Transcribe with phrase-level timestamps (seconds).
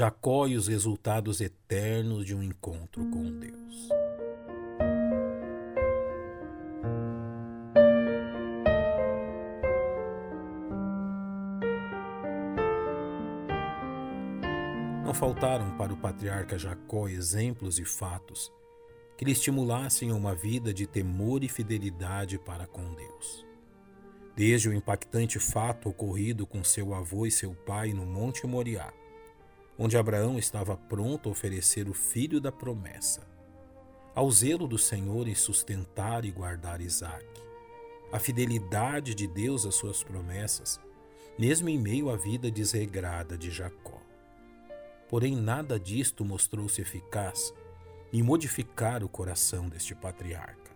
[0.00, 3.88] Jacó e os resultados eternos de um encontro com Deus.
[15.04, 18.50] Não faltaram para o patriarca Jacó exemplos e fatos
[19.18, 23.46] que lhe estimulassem uma vida de temor e fidelidade para com Deus.
[24.34, 28.90] Desde o impactante fato ocorrido com seu avô e seu pai no Monte Moriá,
[29.82, 33.26] onde Abraão estava pronto a oferecer o filho da promessa,
[34.14, 37.40] ao zelo do Senhor em sustentar e guardar Isaque,
[38.12, 40.78] a fidelidade de Deus às suas promessas,
[41.38, 44.02] mesmo em meio à vida desregrada de Jacó.
[45.08, 47.54] Porém, nada disto mostrou-se eficaz
[48.12, 50.72] em modificar o coração deste patriarca.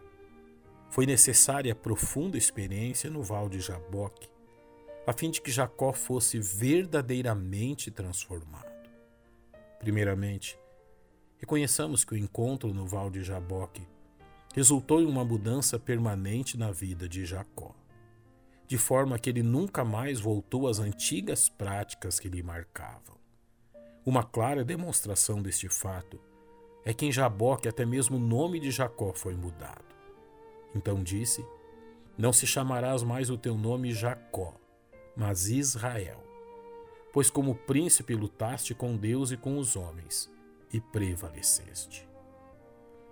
[0.89, 4.31] Foi necessária profunda experiência no Val de Jaboque,
[5.07, 8.74] a fim de que Jacó fosse verdadeiramente transformado.
[9.85, 10.59] Primeiramente,
[11.37, 13.87] reconheçamos que o encontro no Val de Jaboque
[14.55, 17.75] resultou em uma mudança permanente na vida de Jacó,
[18.67, 23.19] de forma que ele nunca mais voltou às antigas práticas que lhe marcavam.
[24.07, 26.19] Uma clara demonstração deste fato
[26.83, 29.95] é que em Jaboque até mesmo o nome de Jacó foi mudado.
[30.75, 31.45] Então disse:
[32.17, 34.59] Não se chamarás mais o teu nome Jacó,
[35.15, 36.24] mas Israel.
[37.15, 40.31] Pois como príncipe lutaste com Deus e com os homens,
[40.71, 42.07] e prevaleceste.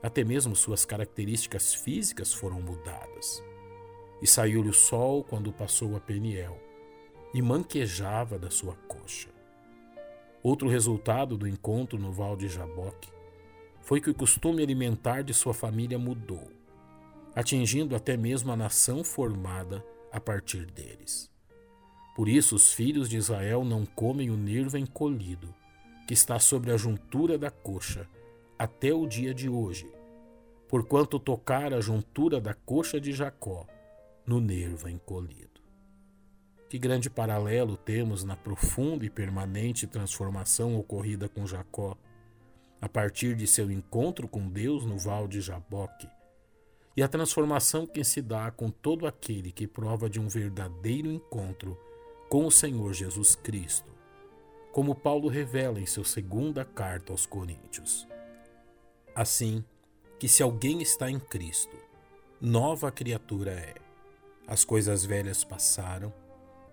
[0.03, 3.43] Até mesmo suas características físicas foram mudadas.
[4.21, 6.61] E saiu-lhe o sol quando passou a Peniel,
[7.33, 9.31] e manquejava da sua coxa.
[10.43, 13.11] Outro resultado do encontro no Val de Jaboque
[13.81, 16.51] foi que o costume alimentar de sua família mudou
[17.35, 21.32] atingindo até mesmo a nação formada a partir deles.
[22.15, 25.55] Por isso, os filhos de Israel não comem o nervo encolhido,
[26.07, 28.07] que está sobre a juntura da coxa,
[28.59, 29.91] até o dia de hoje,
[30.69, 33.67] porquanto tocar a juntura da coxa de Jacó
[34.27, 35.61] no nervo encolhido.
[36.69, 41.97] Que grande paralelo temos na profunda e permanente transformação ocorrida com Jacó,
[42.81, 46.09] a partir de seu encontro com Deus no Val de Jaboque
[46.97, 51.79] e a transformação que se dá com todo aquele que prova de um verdadeiro encontro
[52.33, 53.93] com o Senhor Jesus Cristo,
[54.73, 58.09] como Paulo revela em sua segunda carta aos Coríntios.
[59.15, 59.63] Assim,
[60.19, 61.77] que se alguém está em Cristo,
[62.41, 63.75] nova criatura é.
[64.47, 66.11] As coisas velhas passaram,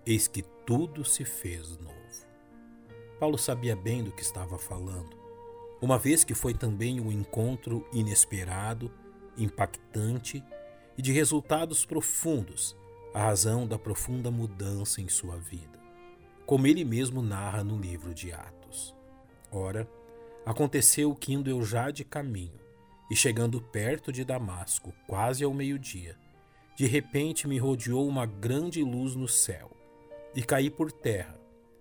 [0.06, 1.94] eis que tudo se fez novo.
[3.18, 5.14] Paulo sabia bem do que estava falando,
[5.78, 8.90] uma vez que foi também um encontro inesperado
[9.36, 10.42] impactante
[10.96, 12.74] e de resultados profundos,
[13.12, 15.78] a razão da profunda mudança em sua vida,
[16.46, 18.94] como ele mesmo narra no livro de Atos.
[19.50, 19.88] Ora,
[20.46, 22.60] aconteceu que indo eu já de caminho,
[23.10, 26.16] e chegando perto de Damasco, quase ao meio-dia,
[26.76, 29.76] de repente me rodeou uma grande luz no céu,
[30.34, 31.38] e caí por terra,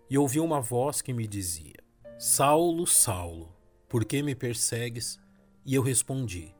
[0.09, 1.77] e ouvi uma voz que me dizia:
[2.17, 3.53] Saulo, Saulo,
[3.87, 5.19] por que me persegues?
[5.63, 6.55] E eu respondi: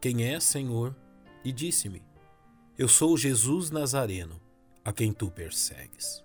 [0.00, 0.96] quem é, Senhor?
[1.44, 2.02] E disse-me:
[2.78, 4.40] Eu sou Jesus Nazareno,
[4.82, 6.24] a quem tu persegues.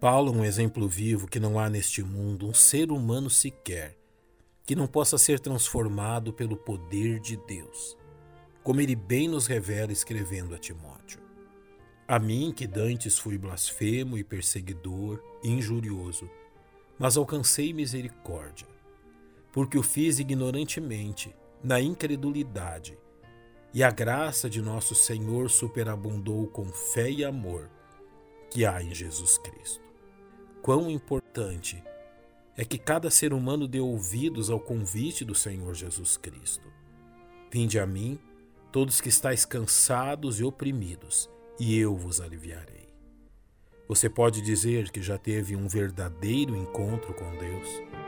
[0.00, 3.98] Paulo é um exemplo vivo que não há neste mundo um ser humano sequer
[4.64, 7.98] que não possa ser transformado pelo poder de Deus,
[8.62, 11.20] como ele bem nos revela escrevendo a Timóteo.
[12.06, 16.30] A mim, que dantes fui blasfemo e perseguidor, injurioso,
[16.96, 18.68] mas alcancei misericórdia,
[19.52, 22.96] porque o fiz ignorantemente na incredulidade.
[23.74, 27.68] E a graça de nosso Senhor superabundou com fé e amor
[28.48, 29.82] que há em Jesus Cristo.
[30.62, 31.82] Quão importante
[32.56, 36.72] é que cada ser humano dê ouvidos ao convite do Senhor Jesus Cristo.
[37.50, 38.16] Vinde a mim,
[38.70, 42.88] todos que estáis cansados e oprimidos, e eu vos aliviarei.
[43.88, 48.03] Você pode dizer que já teve um verdadeiro encontro com Deus?